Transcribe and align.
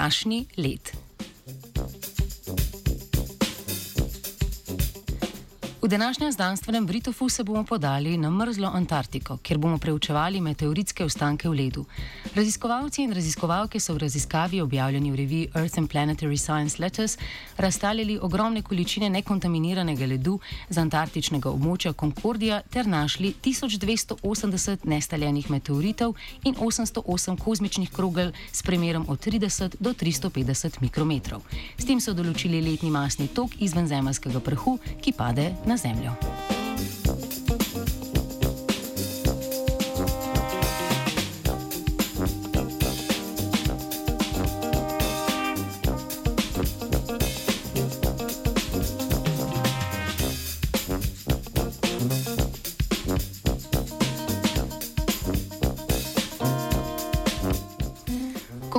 Prašni 0.00 0.46
led. 0.56 0.99
V 5.82 5.88
današnjem 5.88 6.32
znanstvenem 6.32 6.86
Britofu 6.86 7.28
se 7.28 7.44
bomo 7.44 7.64
podali 7.64 8.16
na 8.16 8.30
mrzlo 8.30 8.70
Antarktiko, 8.74 9.36
kjer 9.36 9.58
bomo 9.58 9.78
preučevali 9.78 10.40
meteoritske 10.40 11.04
ostanke 11.04 11.48
v 11.48 11.52
ledu. 11.52 11.84
Raziskovalci 12.34 13.02
in 13.02 13.12
raziskovalke 13.12 13.80
so 13.80 13.94
v 13.94 13.98
raziskavi 13.98 14.60
objavljeni 14.60 15.10
v 15.10 15.14
reviji 15.14 15.48
Earth 15.54 15.78
and 15.78 15.92
Planetary 15.92 16.36
Science 16.36 16.82
Letters 16.82 17.18
razstaljali 17.56 18.18
ogromne 18.22 18.62
količine 18.62 19.10
nekontaminiranega 19.10 20.06
ledu 20.06 20.38
z 20.68 20.78
antarktičnega 20.78 21.48
območja 21.48 21.92
Concordia 21.92 22.60
ter 22.70 22.86
našli 22.86 23.34
1280 23.42 24.84
nestaljenih 24.84 25.50
meteoritov 25.50 26.14
in 26.44 26.54
808 26.54 27.38
kozmičnih 27.38 27.90
krogel 27.90 28.32
s 28.52 28.62
premerom 28.62 29.06
od 29.08 29.26
30 29.26 29.76
do 29.80 29.92
350 29.92 30.80
mikrometrov. 30.80 31.40
S 31.78 31.84
tem 31.84 32.00
so 32.00 32.12
določili 32.12 32.60
letni 32.60 32.90
masni 32.90 33.28
tok 33.28 33.56
izven 33.58 33.88
zemljskega 33.88 34.40
prahu, 34.40 34.78
ki 35.00 35.12
pade 35.12 35.54
na 35.69 35.69
Zemljo. 35.76 36.29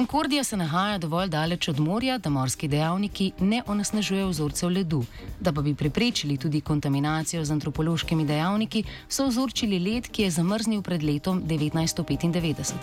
Konkordija 0.02 0.44
se 0.44 0.57
nahaja 0.57 0.97
dovolj 0.97 1.27
daleč 1.30 1.67
od 1.67 1.80
morja, 1.80 2.17
da 2.17 2.30
morski 2.30 2.67
dejavniki 2.67 3.31
ne 3.39 3.61
onesnažujejo 3.67 4.30
vzorcev 4.30 4.69
ledu. 4.69 5.03
Da 5.39 5.53
pa 5.53 5.61
bi 5.61 5.75
preprečili 5.75 6.38
tudi 6.38 6.61
kontaminacijo 6.61 7.45
z 7.45 7.52
antropološkimi 7.52 8.25
dejavniki, 8.25 8.83
so 9.09 9.27
vzorčili 9.27 9.79
led, 9.79 10.09
ki 10.09 10.23
je 10.23 10.31
zamrznil 10.31 10.81
pred 10.81 11.03
letom 11.03 11.44
1995. 11.44 12.73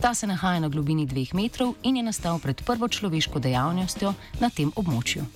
Ta 0.00 0.14
se 0.14 0.26
nahaja 0.26 0.60
na 0.60 0.68
globini 0.68 1.06
dveh 1.06 1.34
metrov 1.34 1.74
in 1.82 1.96
je 1.96 2.02
nastal 2.02 2.38
pred 2.38 2.62
prvo 2.62 2.88
človeško 2.88 3.38
dejavnostjo 3.38 4.14
na 4.40 4.50
tem 4.50 4.70
območju. 4.76 5.26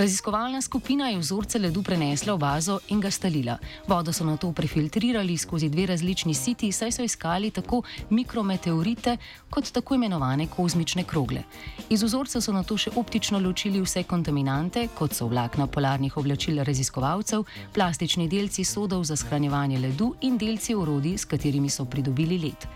Raziskovalna 0.00 0.62
skupina 0.62 1.08
je 1.08 1.18
vzorce 1.18 1.58
ledu 1.58 1.82
prenesla 1.82 2.32
v 2.34 2.38
bazo 2.38 2.78
in 2.88 3.00
ga 3.00 3.10
stalila. 3.10 3.58
Vodo 3.88 4.12
so 4.12 4.24
na 4.24 4.36
to 4.36 4.52
prefiltrirali 4.52 5.36
skozi 5.36 5.68
dve 5.68 5.86
različni 5.86 6.34
siti, 6.34 6.72
saj 6.72 6.92
so 6.92 7.02
iskali 7.02 7.50
tako 7.50 7.82
mikrometeorite 8.10 9.16
kot 9.50 9.68
tako 9.72 9.94
imenovane 9.94 10.46
kozmične 10.46 11.04
krogle. 11.04 11.42
Iz 11.90 12.02
vzorca 12.02 12.40
so 12.40 12.52
na 12.52 12.62
to 12.62 12.78
še 12.80 12.90
optično 12.96 13.38
ločili 13.38 13.80
vse 13.80 14.02
kontaminante, 14.02 14.86
kot 14.96 15.12
so 15.12 15.26
vlakna 15.28 15.66
polarnih 15.66 16.16
oblačil 16.16 16.64
raziskovalcev, 16.64 17.44
plastični 17.74 18.28
delci 18.28 18.64
sodov 18.64 19.04
za 19.04 19.16
shranjevanje 19.16 19.78
ledu 19.78 20.14
in 20.20 20.38
delci 20.38 20.74
orodij, 20.74 21.18
s 21.18 21.28
katerimi 21.28 21.68
so 21.68 21.84
pridobili 21.84 22.38
led. 22.38 22.66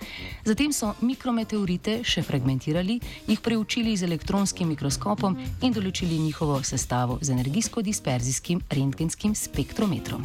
Zatem 0.45 0.77
so 0.77 0.93
mikrometeorite 1.01 2.03
še 2.05 2.23
fragmentirali, 2.23 3.01
jih 3.27 3.41
preučili 3.41 3.97
z 3.97 4.05
elektronskim 4.05 4.69
mikroskopom 4.69 5.41
in 5.63 5.73
določili 5.73 6.21
njihovo 6.21 6.61
sestavo 6.63 7.14
z 7.21 7.31
energijsko-disperzijskim 7.31 8.61
rentgenskim 8.71 9.35
spektrometrom. 9.35 10.23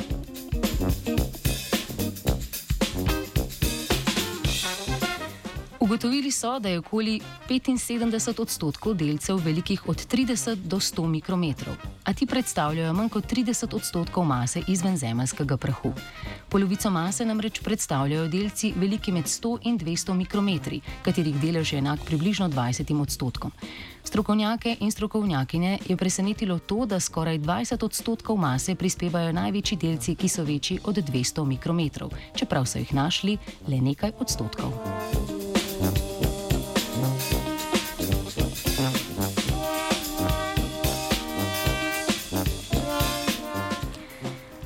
Ugotovili 5.89 6.31
so, 6.31 6.59
da 6.59 6.69
je 6.69 6.79
okoli 6.79 7.19
75 7.47 8.41
odstotkov 8.41 8.93
delcev 8.93 9.39
velikih 9.45 9.87
od 9.89 9.97
30 10.07 10.55
do 10.55 10.77
100 10.77 11.07
mikrometrov, 11.07 11.75
a 12.03 12.13
ti 12.13 12.25
predstavljajo 12.25 12.93
manj 12.93 13.09
kot 13.09 13.25
30 13.33 13.75
odstotkov 13.75 14.25
mase 14.25 14.61
izven 14.67 14.97
zemljskega 14.97 15.57
prahu. 15.57 15.93
Polovico 16.49 16.89
mase 16.89 17.25
namreč 17.25 17.59
predstavljajo 17.59 18.27
delci 18.27 18.73
veliki 18.75 19.11
med 19.11 19.25
100 19.25 19.57
in 19.61 19.79
200 19.79 20.13
mikrometri, 20.13 20.81
katerih 21.01 21.41
delež 21.41 21.73
je 21.73 21.79
enak 21.79 22.05
približno 22.05 22.49
20 22.49 23.01
odstotkom. 23.01 23.51
Strokovnjake 24.03 24.75
in 24.79 24.91
strokovnjakinje 24.91 25.79
je 25.89 25.97
presenetilo 25.97 26.59
to, 26.59 26.85
da 26.85 26.99
skoraj 26.99 27.39
20 27.39 27.85
odstotkov 27.85 28.37
mase 28.37 28.75
prispevajo 28.75 29.31
največji 29.31 29.77
delci, 29.77 30.15
ki 30.15 30.29
so 30.29 30.43
večji 30.43 30.79
od 30.83 30.95
200 30.95 31.45
mikrometrov, 31.45 32.13
čeprav 32.35 32.65
so 32.65 32.77
jih 32.77 32.93
našli 32.93 33.37
le 33.67 33.81
nekaj 33.81 34.11
odstotkov. 34.19 35.38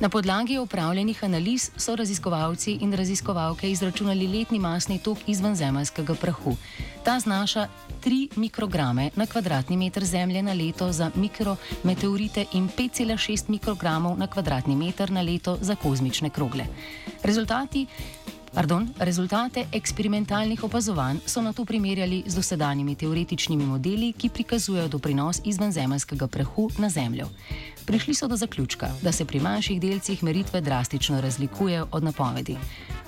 Na 0.04 0.08
podlagi 0.08 0.58
upravljenih 0.58 1.24
analiz 1.24 1.70
so 1.76 1.96
raziskovalci 1.96 2.72
in 2.80 2.92
raziskovalke 2.92 3.70
izračunali 3.70 4.26
letni 4.28 4.58
masni 4.58 4.98
tok 4.98 5.18
izven 5.26 5.54
zemljskega 5.56 6.14
prahu. 6.14 6.52
Ta 7.04 7.14
znaša 7.20 7.68
3 8.04 8.36
mikrograme 8.36 9.10
na 9.16 9.26
kvadratni 9.26 9.76
meter 9.76 10.04
zemlje 10.04 10.42
na 10.42 10.52
leto 10.52 10.92
za 10.92 11.10
mikrometeorite 11.14 12.44
in 12.52 12.68
5,6 12.68 13.48
mikrogramov 13.48 14.18
na 14.18 14.26
kvadratni 14.26 14.76
meter 14.76 15.10
na 15.10 15.22
leto 15.22 15.56
za 15.60 15.74
kozmične 15.74 16.30
krogle. 16.30 16.66
Rezultati 17.22 17.86
Pardon, 18.54 18.86
rezultate 18.98 19.66
eksperimentalnih 19.72 20.64
opazovanj 20.64 21.16
so 21.26 21.42
na 21.42 21.52
to 21.52 21.64
primerjali 21.64 22.22
z 22.26 22.34
dosedanjimi 22.38 22.94
teoretičnimi 22.94 23.66
modeli, 23.66 24.12
ki 24.12 24.28
prikazujejo 24.28 24.88
doprinos 24.88 25.40
izvenzemljskega 25.44 26.26
prahu 26.26 26.68
na 26.78 26.88
Zemljo. 26.88 27.26
Prišli 27.86 28.14
so 28.14 28.28
do 28.28 28.36
zaključka, 28.36 28.88
da 29.02 29.12
se 29.12 29.24
pri 29.24 29.40
manjših 29.40 29.80
delcih 29.80 30.22
meritve 30.22 30.60
drastično 30.60 31.20
razlikujejo 31.20 31.86
od 31.92 32.04
napovedi. 32.04 32.56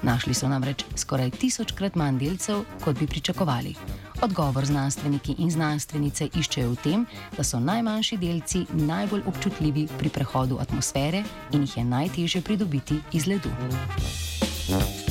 Našli 0.02 0.34
so 0.34 0.48
namreč 0.48 0.84
skoraj 0.96 1.30
tisočkrat 1.30 1.94
manj 1.94 2.18
delcev, 2.18 2.64
kot 2.84 2.98
bi 2.98 3.06
pričakovali. 3.06 3.74
Odgovor 4.22 4.66
znanstveniki 4.66 5.34
in 5.38 5.50
znanstvenice 5.50 6.28
iščejo 6.34 6.70
v 6.70 6.76
tem, 6.82 7.06
da 7.36 7.44
so 7.44 7.60
najmanjši 7.60 8.16
delci 8.16 8.66
najbolj 8.72 9.22
občutljivi 9.26 9.88
pri 9.98 10.08
prehodu 10.08 10.60
atmosfere 10.60 11.24
in 11.52 11.60
jih 11.60 11.76
je 11.76 11.84
najtežje 11.84 12.42
pridobiti 12.42 13.00
iz 13.12 13.26
ledu. 13.26 13.50
Yeah. 14.68 15.05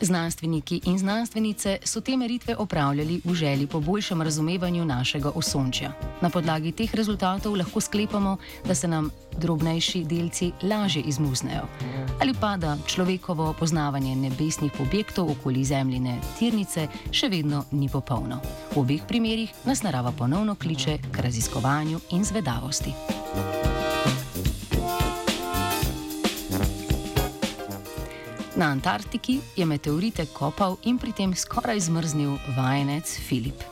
Znanstveniki 0.00 0.80
in 0.84 0.98
znanstvenice 0.98 1.78
so 1.84 2.00
te 2.00 2.16
meritve 2.16 2.56
opravljali 2.56 3.20
v 3.24 3.34
želji 3.34 3.66
po 3.66 3.80
boljšem 3.80 4.22
razumevanju 4.22 4.84
našega 4.84 5.30
osončja. 5.34 5.92
Na 6.20 6.30
podlagi 6.30 6.72
teh 6.72 6.94
rezultatov 6.94 7.56
lahko 7.56 7.80
sklepamo, 7.80 8.36
da 8.64 8.74
se 8.74 8.88
nam 8.88 9.10
drobnejši 9.38 10.04
delci 10.04 10.52
lažje 10.62 11.02
izmuznejo, 11.02 11.66
ali 12.20 12.34
pa 12.40 12.56
da 12.56 12.76
človekovo 12.86 13.54
poznavanje 13.58 14.16
nebesnih 14.16 14.72
objektov 14.80 15.30
okoli 15.30 15.64
zemljine 15.64 16.18
tirnice 16.38 16.88
še 17.10 17.28
vedno 17.28 17.64
ni 17.70 17.88
popolno. 17.88 18.40
V 18.74 18.80
obeh 18.80 19.02
primerih 19.08 19.50
nas 19.64 19.82
narava 19.82 20.12
ponovno 20.12 20.54
kliče 20.54 20.98
k 21.12 21.20
raziskovanju 21.20 22.00
in 22.10 22.24
zvedavosti. 22.24 22.94
Na 28.58 28.72
Antarktiki 28.74 29.38
je 29.54 29.62
meteorite 29.62 30.24
kopal 30.34 30.74
in 30.82 30.98
pri 30.98 31.12
tem 31.14 31.30
skoraj 31.30 31.78
zmrznil 31.86 32.34
vajenec 32.58 33.06
Filip. 33.06 33.62